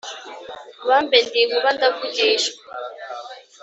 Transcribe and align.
Bambe 0.87 1.17
ndi 1.25 1.39
inkuba 1.43 1.69
ndavugishwa 1.75 2.61